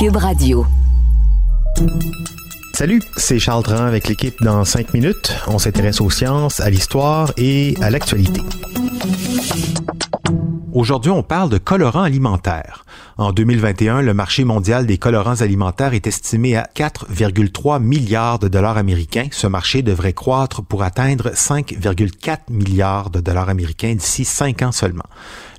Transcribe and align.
Cube 0.00 0.16
Radio. 0.16 0.64
Salut, 2.72 3.02
c'est 3.18 3.38
Charles 3.38 3.64
Tran 3.64 3.84
avec 3.84 4.08
l'équipe 4.08 4.42
dans 4.42 4.64
5 4.64 4.94
minutes. 4.94 5.36
On 5.46 5.58
s'intéresse 5.58 6.00
aux 6.00 6.08
sciences, 6.08 6.58
à 6.60 6.70
l'histoire 6.70 7.32
et 7.36 7.74
à 7.82 7.90
l'actualité. 7.90 8.40
Aujourd'hui, 10.72 11.10
on 11.10 11.22
parle 11.22 11.50
de 11.50 11.58
colorants 11.58 12.04
alimentaires. 12.04 12.86
En 13.18 13.32
2021, 13.32 14.00
le 14.00 14.14
marché 14.14 14.44
mondial 14.44 14.86
des 14.86 14.96
colorants 14.96 15.42
alimentaires 15.42 15.92
est 15.92 16.06
estimé 16.06 16.56
à 16.56 16.66
4,3 16.74 17.82
milliards 17.82 18.38
de 18.38 18.48
dollars 18.48 18.78
américains. 18.78 19.28
Ce 19.32 19.46
marché 19.46 19.82
devrait 19.82 20.14
croître 20.14 20.62
pour 20.62 20.82
atteindre 20.82 21.32
5,4 21.34 22.38
milliards 22.48 23.10
de 23.10 23.20
dollars 23.20 23.50
américains 23.50 23.94
d'ici 23.94 24.24
5 24.24 24.62
ans 24.62 24.72
seulement. 24.72 25.04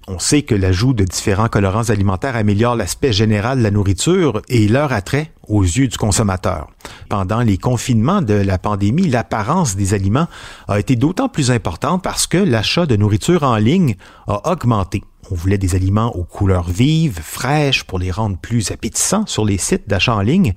On 0.07 0.17
sait 0.17 0.41
que 0.41 0.55
l'ajout 0.55 0.93
de 0.93 1.03
différents 1.03 1.47
colorants 1.47 1.89
alimentaires 1.89 2.35
améliore 2.35 2.75
l'aspect 2.75 3.13
général 3.13 3.59
de 3.59 3.63
la 3.63 3.69
nourriture 3.69 4.41
et 4.49 4.67
leur 4.67 4.93
attrait 4.93 5.31
aux 5.47 5.63
yeux 5.63 5.87
du 5.87 5.97
consommateur. 5.97 6.69
Pendant 7.07 7.41
les 7.41 7.57
confinements 7.57 8.23
de 8.23 8.33
la 8.33 8.57
pandémie, 8.57 9.07
l'apparence 9.07 9.75
des 9.75 9.93
aliments 9.93 10.27
a 10.67 10.79
été 10.79 10.95
d'autant 10.95 11.29
plus 11.29 11.51
importante 11.51 12.03
parce 12.03 12.25
que 12.25 12.37
l'achat 12.37 12.87
de 12.87 12.95
nourriture 12.95 13.43
en 13.43 13.57
ligne 13.57 13.95
a 14.27 14.51
augmenté. 14.51 15.03
On 15.29 15.35
voulait 15.35 15.59
des 15.59 15.75
aliments 15.75 16.15
aux 16.15 16.23
couleurs 16.23 16.67
vives, 16.67 17.19
fraîches, 17.21 17.83
pour 17.83 17.99
les 17.99 18.09
rendre 18.09 18.37
plus 18.37 18.71
appétissants 18.71 19.27
sur 19.27 19.45
les 19.45 19.59
sites 19.59 19.87
d'achat 19.87 20.15
en 20.15 20.21
ligne. 20.21 20.53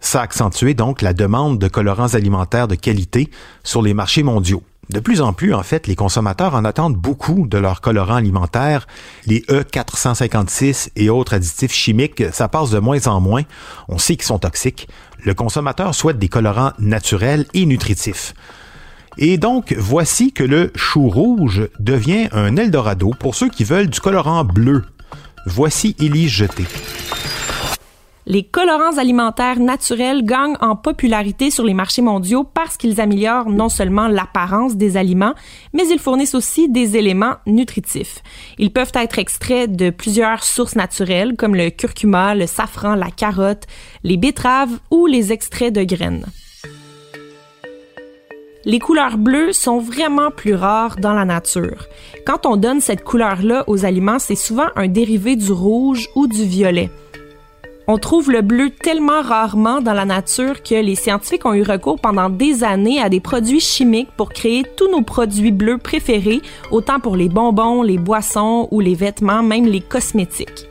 Ça 0.00 0.20
a 0.20 0.22
accentué 0.22 0.74
donc 0.74 1.02
la 1.02 1.14
demande 1.14 1.58
de 1.58 1.66
colorants 1.66 2.14
alimentaires 2.14 2.68
de 2.68 2.76
qualité 2.76 3.30
sur 3.64 3.82
les 3.82 3.92
marchés 3.92 4.22
mondiaux. 4.22 4.62
De 4.90 5.00
plus 5.00 5.20
en 5.20 5.32
plus, 5.32 5.54
en 5.54 5.62
fait, 5.62 5.86
les 5.86 5.96
consommateurs 5.96 6.54
en 6.54 6.64
attendent 6.64 6.96
beaucoup 6.96 7.46
de 7.46 7.58
leurs 7.58 7.80
colorants 7.80 8.16
alimentaires. 8.16 8.86
Les 9.26 9.40
E456 9.40 10.90
et 10.96 11.10
autres 11.10 11.34
additifs 11.34 11.72
chimiques, 11.72 12.22
ça 12.32 12.48
passe 12.48 12.70
de 12.70 12.78
moins 12.78 13.06
en 13.06 13.20
moins. 13.20 13.42
On 13.88 13.98
sait 13.98 14.16
qu'ils 14.16 14.26
sont 14.26 14.38
toxiques. 14.38 14.88
Le 15.24 15.34
consommateur 15.34 15.94
souhaite 15.94 16.18
des 16.18 16.28
colorants 16.28 16.72
naturels 16.78 17.46
et 17.54 17.66
nutritifs. 17.66 18.34
Et 19.16 19.38
donc, 19.38 19.74
voici 19.78 20.32
que 20.32 20.44
le 20.44 20.72
chou 20.74 21.08
rouge 21.08 21.68
devient 21.78 22.28
un 22.32 22.56
Eldorado 22.56 23.12
pour 23.18 23.34
ceux 23.34 23.48
qui 23.48 23.64
veulent 23.64 23.88
du 23.88 24.00
colorant 24.00 24.44
bleu. 24.44 24.84
Voici 25.46 25.94
Élie 25.98 26.28
Jeté. 26.28 26.64
Les 28.26 28.42
colorants 28.42 28.96
alimentaires 28.96 29.60
naturels 29.60 30.24
gagnent 30.24 30.56
en 30.62 30.76
popularité 30.76 31.50
sur 31.50 31.62
les 31.62 31.74
marchés 31.74 32.00
mondiaux 32.00 32.42
parce 32.42 32.78
qu'ils 32.78 32.98
améliorent 32.98 33.50
non 33.50 33.68
seulement 33.68 34.08
l'apparence 34.08 34.76
des 34.76 34.96
aliments, 34.96 35.34
mais 35.74 35.86
ils 35.88 35.98
fournissent 35.98 36.34
aussi 36.34 36.70
des 36.70 36.96
éléments 36.96 37.34
nutritifs. 37.46 38.22
Ils 38.58 38.72
peuvent 38.72 38.92
être 38.94 39.18
extraits 39.18 39.70
de 39.70 39.90
plusieurs 39.90 40.42
sources 40.42 40.74
naturelles 40.74 41.36
comme 41.36 41.54
le 41.54 41.68
curcuma, 41.68 42.34
le 42.34 42.46
safran, 42.46 42.94
la 42.94 43.10
carotte, 43.10 43.64
les 44.04 44.16
betteraves 44.16 44.78
ou 44.90 45.06
les 45.06 45.30
extraits 45.30 45.74
de 45.74 45.84
graines. 45.84 46.24
Les 48.64 48.78
couleurs 48.78 49.18
bleues 49.18 49.52
sont 49.52 49.78
vraiment 49.78 50.30
plus 50.30 50.54
rares 50.54 50.96
dans 50.96 51.12
la 51.12 51.26
nature. 51.26 51.84
Quand 52.24 52.46
on 52.46 52.56
donne 52.56 52.80
cette 52.80 53.04
couleur-là 53.04 53.64
aux 53.66 53.84
aliments, 53.84 54.18
c'est 54.18 54.34
souvent 54.34 54.68
un 54.76 54.88
dérivé 54.88 55.36
du 55.36 55.52
rouge 55.52 56.08
ou 56.14 56.26
du 56.26 56.46
violet. 56.46 56.88
On 57.86 57.98
trouve 57.98 58.30
le 58.30 58.40
bleu 58.40 58.70
tellement 58.70 59.20
rarement 59.20 59.82
dans 59.82 59.92
la 59.92 60.06
nature 60.06 60.62
que 60.62 60.74
les 60.74 60.94
scientifiques 60.94 61.44
ont 61.44 61.52
eu 61.52 61.62
recours 61.62 62.00
pendant 62.00 62.30
des 62.30 62.64
années 62.64 62.98
à 62.98 63.10
des 63.10 63.20
produits 63.20 63.60
chimiques 63.60 64.08
pour 64.16 64.30
créer 64.30 64.64
tous 64.78 64.90
nos 64.90 65.02
produits 65.02 65.52
bleus 65.52 65.76
préférés, 65.76 66.40
autant 66.70 66.98
pour 66.98 67.14
les 67.14 67.28
bonbons, 67.28 67.82
les 67.82 67.98
boissons 67.98 68.68
ou 68.70 68.80
les 68.80 68.94
vêtements, 68.94 69.42
même 69.42 69.66
les 69.66 69.82
cosmétiques. 69.82 70.66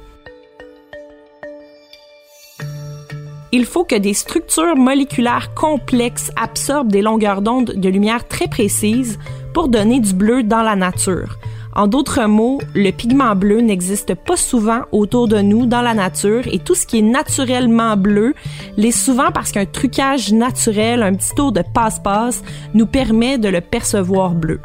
Il 3.52 3.66
faut 3.66 3.84
que 3.84 3.96
des 3.96 4.16
structures 4.16 4.76
moléculaires 4.76 5.54
complexes 5.54 6.32
absorbent 6.36 6.92
des 6.92 7.04
longueurs 7.04 7.44
d'onde 7.44 7.74
de 7.76 7.90
lumière 7.90 8.28
très 8.28 8.48
précises 8.48 9.20
pour 9.54 9.68
donner 9.68 10.00
du 10.00 10.16
bleu 10.16 10.42
dans 10.42 10.64
la 10.64 10.76
nature. 10.76 11.38
En 11.76 11.88
d'autres 11.88 12.26
mots, 12.26 12.60
le 12.76 12.92
pigment 12.92 13.36
bleu 13.36 13.60
n'existe 13.62 14.14
pas 14.14 14.38
souvent 14.38 14.82
autour 14.92 15.28
de 15.28 15.40
nous 15.40 15.66
dans 15.66 15.82
la 15.82 15.96
nature 15.96 16.44
et 16.52 16.60
tout 16.60 16.76
ce 16.76 16.86
qui 16.86 17.00
est 17.00 17.04
naturellement 17.04 17.98
bleu 17.98 18.36
l'est 18.78 18.92
souvent 18.92 19.32
parce 19.32 19.52
qu'un 19.52 19.66
trucage 19.66 20.32
naturel, 20.32 21.02
un 21.02 21.16
petit 21.16 21.34
tour 21.36 21.52
de 21.52 21.64
passe-passe, 21.74 22.44
nous 22.76 22.86
permet 22.86 23.40
de 23.40 23.50
le 23.50 23.62
percevoir 23.62 24.32
bleu. 24.36 24.60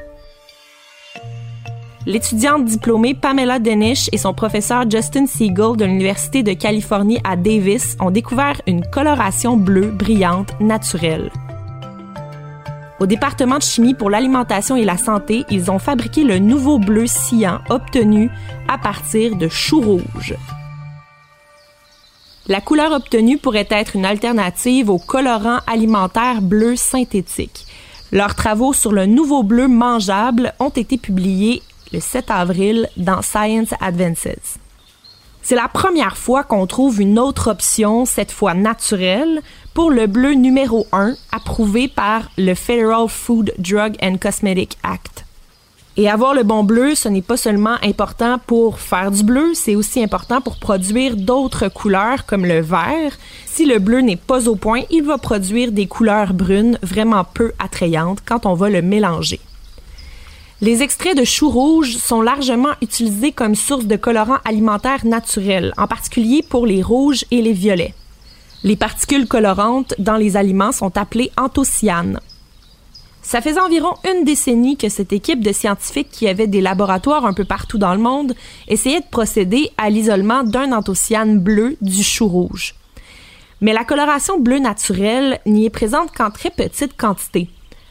L'étudiante 2.04 2.64
diplômée 2.64 3.14
Pamela 3.14 3.58
Denish 3.58 4.08
et 4.12 4.18
son 4.18 4.34
professeur 4.34 4.88
Justin 4.90 5.26
Siegel 5.26 5.76
de 5.76 5.84
l'Université 5.84 6.42
de 6.42 6.52
Californie 6.52 7.20
à 7.24 7.36
Davis 7.36 7.96
ont 8.00 8.10
découvert 8.10 8.60
une 8.66 8.84
coloration 8.84 9.56
bleue 9.56 9.90
brillante 9.90 10.58
naturelle. 10.60 11.30
Au 13.00 13.06
département 13.06 13.58
de 13.58 13.62
chimie 13.62 13.94
pour 13.94 14.10
l'alimentation 14.10 14.74
et 14.74 14.84
la 14.84 14.96
santé, 14.96 15.44
ils 15.50 15.70
ont 15.70 15.78
fabriqué 15.78 16.24
le 16.24 16.40
nouveau 16.40 16.80
bleu 16.80 17.06
cyan 17.06 17.60
obtenu 17.68 18.28
à 18.66 18.76
partir 18.76 19.36
de 19.36 19.48
choux 19.48 19.80
rouge. 19.80 20.34
La 22.48 22.60
couleur 22.60 22.92
obtenue 22.92 23.38
pourrait 23.38 23.68
être 23.70 23.94
une 23.94 24.06
alternative 24.06 24.90
au 24.90 24.98
colorant 24.98 25.58
alimentaire 25.66 26.42
bleu 26.42 26.74
synthétique. 26.74 27.66
Leurs 28.10 28.34
travaux 28.34 28.72
sur 28.72 28.90
le 28.90 29.06
nouveau 29.06 29.42
bleu 29.42 29.68
mangeable 29.68 30.54
ont 30.58 30.70
été 30.70 30.96
publiés 30.96 31.62
le 31.92 32.00
7 32.00 32.30
avril 32.30 32.88
dans 32.96 33.22
Science 33.22 33.74
Advances. 33.80 34.58
C'est 35.48 35.54
la 35.54 35.68
première 35.68 36.18
fois 36.18 36.44
qu'on 36.44 36.66
trouve 36.66 37.00
une 37.00 37.18
autre 37.18 37.50
option, 37.50 38.04
cette 38.04 38.32
fois 38.32 38.52
naturelle, 38.52 39.40
pour 39.72 39.90
le 39.90 40.06
bleu 40.06 40.32
numéro 40.32 40.86
1 40.92 41.14
approuvé 41.32 41.88
par 41.88 42.30
le 42.36 42.52
Federal 42.52 43.08
Food, 43.08 43.54
Drug 43.56 43.96
and 44.02 44.18
Cosmetic 44.20 44.76
Act. 44.82 45.24
Et 45.96 46.10
avoir 46.10 46.34
le 46.34 46.42
bon 46.42 46.64
bleu, 46.64 46.94
ce 46.94 47.08
n'est 47.08 47.22
pas 47.22 47.38
seulement 47.38 47.76
important 47.82 48.38
pour 48.46 48.78
faire 48.78 49.10
du 49.10 49.22
bleu, 49.22 49.54
c'est 49.54 49.74
aussi 49.74 50.02
important 50.04 50.42
pour 50.42 50.58
produire 50.58 51.16
d'autres 51.16 51.68
couleurs 51.68 52.26
comme 52.26 52.44
le 52.44 52.60
vert. 52.60 53.16
Si 53.46 53.64
le 53.64 53.78
bleu 53.78 54.02
n'est 54.02 54.16
pas 54.16 54.50
au 54.50 54.54
point, 54.54 54.82
il 54.90 55.04
va 55.04 55.16
produire 55.16 55.72
des 55.72 55.86
couleurs 55.86 56.34
brunes 56.34 56.78
vraiment 56.82 57.24
peu 57.24 57.52
attrayantes 57.58 58.18
quand 58.22 58.44
on 58.44 58.52
va 58.52 58.68
le 58.68 58.82
mélanger. 58.82 59.40
Les 60.60 60.82
extraits 60.82 61.16
de 61.16 61.22
choux 61.22 61.50
rouge 61.50 61.98
sont 61.98 62.20
largement 62.20 62.72
utilisés 62.82 63.30
comme 63.30 63.54
source 63.54 63.84
de 63.84 63.94
colorants 63.94 64.40
alimentaires 64.44 65.06
naturels, 65.06 65.72
en 65.76 65.86
particulier 65.86 66.42
pour 66.42 66.66
les 66.66 66.82
rouges 66.82 67.24
et 67.30 67.42
les 67.42 67.52
violets. 67.52 67.94
Les 68.64 68.74
particules 68.74 69.28
colorantes 69.28 69.94
dans 70.00 70.16
les 70.16 70.36
aliments 70.36 70.72
sont 70.72 70.96
appelées 70.96 71.30
anthocyanes. 71.36 72.18
Ça 73.22 73.40
faisait 73.40 73.60
environ 73.60 73.94
une 74.04 74.24
décennie 74.24 74.76
que 74.76 74.88
cette 74.88 75.12
équipe 75.12 75.44
de 75.44 75.52
scientifiques 75.52 76.10
qui 76.10 76.26
avait 76.26 76.48
des 76.48 76.60
laboratoires 76.60 77.24
un 77.24 77.34
peu 77.34 77.44
partout 77.44 77.78
dans 77.78 77.94
le 77.94 78.00
monde 78.00 78.34
essayait 78.66 79.00
de 79.00 79.06
procéder 79.08 79.70
à 79.78 79.90
l'isolement 79.90 80.42
d'un 80.42 80.72
anthocyane 80.72 81.38
bleu 81.38 81.76
du 81.80 82.02
chou 82.02 82.26
rouge. 82.26 82.74
Mais 83.60 83.72
la 83.72 83.84
coloration 83.84 84.40
bleue 84.40 84.58
naturelle 84.58 85.38
n'y 85.46 85.66
est 85.66 85.70
présente 85.70 86.10
qu'en 86.16 86.30
très 86.30 86.50
petite 86.50 86.96
quantité. 86.96 87.48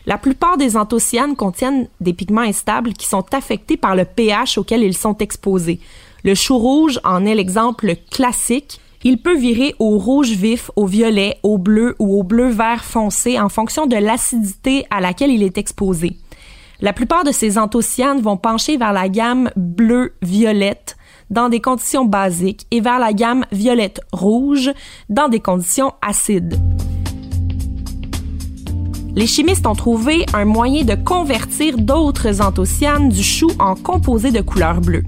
La 0.07 0.17
plupart 0.17 0.55
des 0.55 0.77
anthocyanes 0.77 1.35
contiennent 1.35 1.89
des 1.99 2.13
pigments 2.13 2.39
instables 2.39 2.93
qui 2.93 3.05
sont 3.05 3.25
affectés 3.33 3.75
par 3.75 3.93
le 3.93 4.05
pH 4.05 4.57
auquel 4.57 4.81
ils 4.81 4.95
sont 4.95 5.17
exposés. 5.17 5.81
Le 6.23 6.33
chou 6.33 6.57
rouge 6.57 6.97
en 7.03 7.25
est 7.25 7.35
l'exemple 7.35 7.93
classique. 8.09 8.79
Il 9.03 9.17
peut 9.17 9.35
virer 9.35 9.75
au 9.79 9.97
rouge 9.97 10.31
vif, 10.31 10.71
au 10.77 10.85
violet, 10.85 11.37
au 11.43 11.57
bleu 11.57 11.97
ou 11.99 12.17
au 12.17 12.23
bleu 12.23 12.47
vert 12.47 12.85
foncé 12.85 13.37
en 13.37 13.49
fonction 13.49 13.85
de 13.85 13.97
l'acidité 13.97 14.85
à 14.89 15.01
laquelle 15.01 15.29
il 15.29 15.43
est 15.43 15.57
exposé. 15.57 16.15
La 16.79 16.93
plupart 16.93 17.25
de 17.25 17.33
ces 17.33 17.57
anthocyanes 17.57 18.21
vont 18.21 18.37
pencher 18.37 18.77
vers 18.77 18.93
la 18.93 19.09
gamme 19.09 19.49
bleu-violette 19.57 20.95
dans 21.29 21.49
des 21.49 21.59
conditions 21.59 22.05
basiques 22.05 22.65
et 22.71 22.79
vers 22.79 22.99
la 22.99 23.11
gamme 23.11 23.45
violette-rouge 23.51 24.71
dans 25.09 25.27
des 25.27 25.41
conditions 25.41 25.93
acides. 26.01 26.57
Les 29.15 29.27
chimistes 29.27 29.65
ont 29.65 29.75
trouvé 29.75 30.25
un 30.33 30.45
moyen 30.45 30.83
de 30.83 30.95
convertir 30.95 31.77
d'autres 31.77 32.41
anthocyanes 32.41 33.09
du 33.09 33.23
chou 33.23 33.49
en 33.59 33.75
composés 33.75 34.31
de 34.31 34.41
couleur 34.41 34.81
bleue. 34.81 35.03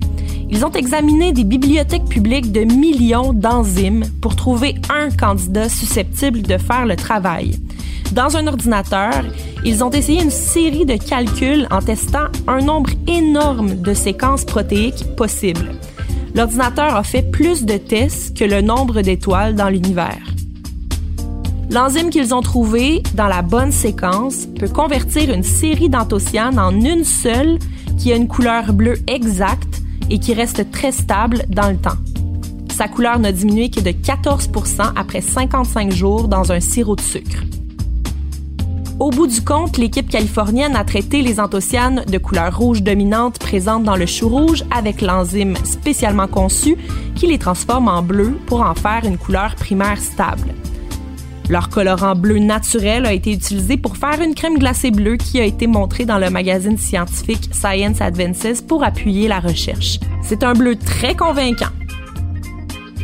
Ils 0.50 0.66
ont 0.66 0.72
examiné 0.72 1.32
des 1.32 1.44
bibliothèques 1.44 2.10
publiques 2.10 2.52
de 2.52 2.62
millions 2.62 3.34
d'enzymes 3.34 4.04
pour 4.22 4.36
trouver 4.36 4.76
un 4.90 5.10
candidat 5.12 5.70
susceptible 5.70 6.42
de 6.42 6.58
faire 6.58 6.86
le 6.86 6.96
travail. 6.96 7.60
Dans 8.12 8.36
un 8.36 8.48
ordinateur, 8.48 9.24
ils 9.64 9.84
ont 9.84 9.92
essayé 9.92 10.24
une 10.24 10.32
série 10.32 10.86
de 10.86 10.96
calculs 10.96 11.68
en 11.70 11.82
testant 11.82 12.28
un 12.48 12.62
nombre 12.62 12.90
énorme 13.08 13.76
de 13.76 13.94
séquences 13.94 14.46
protéiques 14.46 15.16
possibles. 15.16 15.74
L'ordinateur 16.34 16.96
a 16.96 17.04
fait 17.04 17.22
plus 17.22 17.66
de 17.66 17.78
tests 17.78 18.36
que 18.36 18.46
le 18.46 18.62
nombre 18.62 19.02
d'étoiles 19.02 19.56
dans 19.56 19.70
l'univers. 19.70 20.29
L'enzyme 21.72 22.10
qu'ils 22.10 22.34
ont 22.34 22.42
trouvé 22.42 23.04
dans 23.14 23.28
la 23.28 23.44
bonne 23.44 23.72
séquence 23.72 24.48
peut 24.60 24.68
convertir 24.68 25.32
une 25.32 25.44
série 25.44 25.88
d'anthocyanes 25.88 26.58
en 26.58 26.72
une 26.72 27.04
seule 27.04 27.60
qui 28.00 28.12
a 28.12 28.16
une 28.16 28.28
couleur 28.28 28.74
bleue 28.74 28.98
exacte 29.06 29.84
et 30.10 30.18
qui 30.18 30.34
reste 30.34 30.72
très 30.72 30.92
stable 30.92 31.44
dans 31.48 31.70
le 31.70 31.78
temps. 31.78 31.98
Sa 32.76 32.88
couleur 32.88 33.20
n'a 33.20 33.32
diminué 33.32 33.70
que 33.70 33.82
de 33.82 33.92
14% 33.92 34.94
après 34.96 35.22
55 35.22 35.92
jours 35.92 36.28
dans 36.28 36.52
un 36.52 36.60
sirop 36.60 36.96
de 36.96 37.02
sucre. 37.02 37.44
Au 39.00 39.12
bout 39.12 39.28
du 39.28 39.42
compte, 39.42 39.78
l'équipe 39.78 40.10
californienne 40.10 40.76
a 40.76 40.84
traité 40.84 41.22
les 41.22 41.40
anthocyanes 41.40 42.04
de 42.06 42.18
couleur 42.18 42.58
rouge 42.58 42.82
dominante 42.82 43.38
présentes 43.38 43.84
dans 43.84 43.96
le 43.96 44.08
chou 44.08 44.28
rouge 44.28 44.64
avec 44.72 45.02
l'enzyme 45.02 45.56
spécialement 45.64 46.28
conçue 46.28 46.78
qui 47.16 47.28
les 47.28 47.38
transforme 47.38 47.90
en 47.90 48.02
bleu 48.02 48.38
pour 48.48 48.62
en 48.62 48.74
faire 48.74 49.06
une 49.06 49.20
couleur 49.20 49.56
primaire 49.56 50.00
stable. 50.00 50.54
Leur 51.50 51.70
colorant 51.70 52.14
bleu 52.14 52.38
naturel 52.38 53.08
a 53.08 53.14
été 53.14 53.34
utilisé 53.34 53.76
pour 53.76 53.98
faire 53.98 54.22
une 54.22 54.36
crème 54.36 54.60
glacée 54.60 54.92
bleue 54.92 55.18
qui 55.18 55.40
a 55.40 55.44
été 55.44 55.66
montrée 55.66 56.06
dans 56.06 56.20
le 56.20 56.30
magazine 56.30 56.78
scientifique 56.78 57.50
Science 57.52 58.02
Advances 58.02 58.62
pour 58.62 58.84
appuyer 58.84 59.28
la 59.28 59.40
recherche. 59.40 60.00
C'est 60.22 60.44
un 60.44 60.54
bleu 60.54 60.76
très 60.76 61.16
convaincant. 61.16 61.72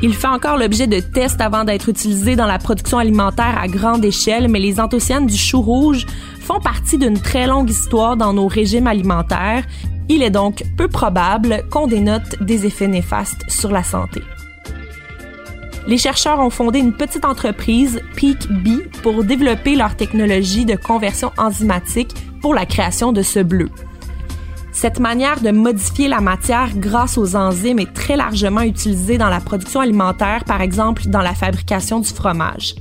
Il 0.04 0.14
fait 0.14 0.28
encore 0.28 0.58
l'objet 0.58 0.86
de 0.86 1.00
tests 1.00 1.42
avant 1.42 1.64
d'être 1.64 1.90
utilisé 1.90 2.36
dans 2.36 2.46
la 2.46 2.60
production 2.60 3.00
alimentaire 3.00 3.58
à 3.60 3.68
grande 3.68 4.06
échelle, 4.06 4.48
mais 4.48 4.60
les 4.60 4.80
anthocyanes 4.80 5.26
du 5.26 5.38
chou 5.38 5.62
rouge 5.62 6.06
font 6.40 6.60
partie 6.60 7.00
d'une 7.00 7.20
très 7.20 7.48
longue 7.48 7.72
histoire 7.72 8.16
dans 8.16 8.34
nos 8.34 8.48
régimes 8.48 8.86
alimentaires. 8.86 9.64
Il 10.08 10.22
est 10.22 10.30
donc 10.30 10.64
peu 10.78 10.88
probable 10.88 11.64
qu'on 11.72 11.88
dénote 11.88 12.36
des 12.42 12.68
effets 12.68 12.88
néfastes 12.88 13.42
sur 13.50 13.72
la 13.72 13.84
santé. 13.84 14.22
Les 15.88 16.00
chercheurs 16.00 16.40
ont 16.40 16.50
fondé 16.50 16.80
une 16.80 16.94
petite 16.94 17.26
entreprise, 17.26 18.02
Peak 18.16 18.52
Bee, 18.52 18.82
pour 19.04 19.24
développer 19.24 19.76
leur 19.76 19.96
technologie 19.96 20.66
de 20.66 20.76
conversion 20.76 21.32
enzymatique 21.38 22.12
pour 22.42 22.56
la 22.56 22.66
création 22.66 23.12
de 23.12 23.22
ce 23.22 23.40
bleu. 23.40 23.70
Cette 24.72 25.00
manière 25.00 25.42
de 25.42 25.52
modifier 25.52 26.08
la 26.08 26.22
matière 26.22 26.76
grâce 26.76 27.18
aux 27.18 27.36
enzymes 27.36 27.80
est 27.80 27.94
très 27.94 28.18
largement 28.18 28.62
utilisée 28.62 29.18
dans 29.18 29.30
la 29.30 29.40
production 29.40 29.80
alimentaire, 29.80 30.44
par 30.44 30.62
exemple 30.62 31.08
dans 31.08 31.22
la 31.22 31.36
fabrication 31.36 32.00
du 32.00 32.10
fromage. 32.10 32.76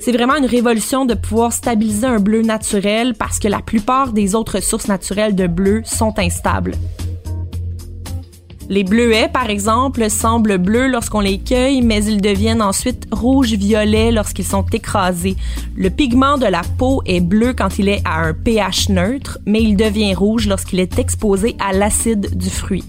C'est 0.00 0.12
vraiment 0.12 0.36
une 0.36 0.46
révolution 0.46 1.04
de 1.04 1.14
pouvoir 1.14 1.52
stabiliser 1.52 2.06
un 2.06 2.20
bleu 2.20 2.42
naturel 2.42 3.14
parce 3.14 3.38
que 3.38 3.48
la 3.48 3.60
plupart 3.60 4.12
des 4.12 4.34
autres 4.34 4.62
sources 4.62 4.88
naturelles 4.88 5.34
de 5.34 5.46
bleu 5.46 5.82
sont 5.84 6.18
instables. 6.18 6.72
Les 8.70 8.84
bleuets, 8.84 9.26
par 9.26 9.50
exemple, 9.50 10.08
semblent 10.08 10.56
bleus 10.56 10.86
lorsqu'on 10.86 11.18
les 11.18 11.40
cueille, 11.40 11.82
mais 11.82 12.04
ils 12.04 12.20
deviennent 12.20 12.62
ensuite 12.62 13.08
rouge-violet 13.10 14.12
lorsqu'ils 14.12 14.44
sont 14.44 14.64
écrasés. 14.72 15.34
Le 15.74 15.90
pigment 15.90 16.38
de 16.38 16.46
la 16.46 16.62
peau 16.78 17.02
est 17.04 17.18
bleu 17.18 17.52
quand 17.52 17.80
il 17.80 17.88
est 17.88 18.00
à 18.04 18.20
un 18.20 18.32
pH 18.32 18.88
neutre, 18.88 19.38
mais 19.44 19.60
il 19.60 19.76
devient 19.76 20.14
rouge 20.14 20.46
lorsqu'il 20.46 20.78
est 20.78 21.00
exposé 21.00 21.56
à 21.58 21.72
l'acide 21.72 22.38
du 22.38 22.48
fruit. 22.48 22.84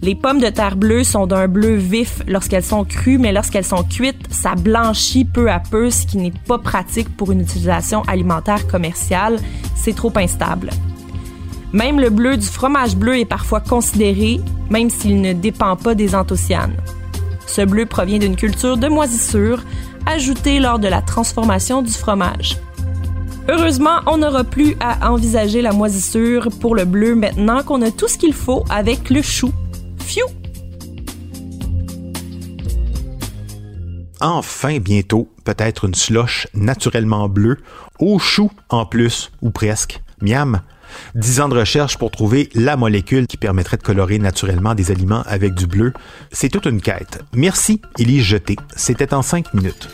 Les 0.00 0.14
pommes 0.14 0.40
de 0.40 0.48
terre 0.48 0.76
bleues 0.76 1.04
sont 1.04 1.26
d'un 1.26 1.46
bleu 1.46 1.76
vif 1.76 2.22
lorsqu'elles 2.26 2.64
sont 2.64 2.86
crues, 2.86 3.18
mais 3.18 3.32
lorsqu'elles 3.32 3.66
sont 3.66 3.84
cuites, 3.84 4.32
ça 4.32 4.54
blanchit 4.54 5.26
peu 5.26 5.50
à 5.50 5.60
peu, 5.60 5.90
ce 5.90 6.06
qui 6.06 6.16
n'est 6.16 6.32
pas 6.48 6.58
pratique 6.58 7.14
pour 7.18 7.32
une 7.32 7.42
utilisation 7.42 8.00
alimentaire 8.08 8.66
commerciale. 8.66 9.36
C'est 9.76 9.94
trop 9.94 10.12
instable. 10.16 10.70
Même 11.72 12.00
le 12.00 12.10
bleu 12.10 12.36
du 12.36 12.46
fromage 12.46 12.96
bleu 12.96 13.18
est 13.18 13.24
parfois 13.24 13.60
considéré, 13.60 14.40
même 14.70 14.90
s'il 14.90 15.20
ne 15.20 15.32
dépend 15.32 15.76
pas 15.76 15.94
des 15.94 16.14
anthocyanes. 16.14 16.76
Ce 17.46 17.62
bleu 17.62 17.86
provient 17.86 18.18
d'une 18.18 18.36
culture 18.36 18.76
de 18.76 18.88
moisissure 18.88 19.62
ajoutée 20.06 20.58
lors 20.58 20.78
de 20.78 20.88
la 20.88 21.00
transformation 21.00 21.82
du 21.82 21.92
fromage. 21.92 22.58
Heureusement, 23.48 24.00
on 24.06 24.18
n'aura 24.18 24.44
plus 24.44 24.76
à 24.80 25.10
envisager 25.10 25.62
la 25.62 25.72
moisissure 25.72 26.48
pour 26.60 26.76
le 26.76 26.84
bleu 26.84 27.14
maintenant 27.14 27.62
qu'on 27.62 27.82
a 27.82 27.90
tout 27.90 28.08
ce 28.08 28.18
qu'il 28.18 28.34
faut 28.34 28.64
avec 28.70 29.10
le 29.10 29.22
chou. 29.22 29.52
Fiou! 29.98 30.26
Enfin, 34.20 34.78
bientôt, 34.78 35.28
peut-être 35.44 35.86
une 35.86 35.94
slush 35.94 36.46
naturellement 36.54 37.28
bleue, 37.28 37.58
au 37.98 38.20
chou 38.20 38.52
en 38.68 38.86
plus, 38.86 39.32
ou 39.42 39.50
presque. 39.50 40.00
Miam! 40.20 40.60
Dix 41.14 41.40
ans 41.40 41.48
de 41.48 41.58
recherche 41.58 41.98
pour 41.98 42.10
trouver 42.10 42.48
la 42.54 42.76
molécule 42.76 43.26
qui 43.26 43.36
permettrait 43.36 43.76
de 43.76 43.82
colorer 43.82 44.18
naturellement 44.18 44.74
des 44.74 44.90
aliments 44.90 45.22
avec 45.26 45.54
du 45.54 45.66
bleu. 45.66 45.92
C'est 46.30 46.48
toute 46.48 46.66
une 46.66 46.80
quête. 46.80 47.22
Merci, 47.34 47.80
Élise 47.98 48.24
Jeté. 48.24 48.56
C'était 48.76 49.14
en 49.14 49.22
cinq 49.22 49.52
minutes. 49.54 49.88